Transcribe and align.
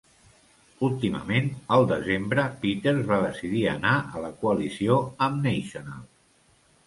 Últimament, 0.85 1.49
al 1.75 1.85
desembre, 1.91 2.45
Peters 2.63 3.03
va 3.13 3.19
decidir 3.25 3.61
anar 3.73 3.93
a 4.19 4.23
la 4.23 4.33
coalició 4.41 4.97
amb 5.27 5.45
National. 5.51 6.01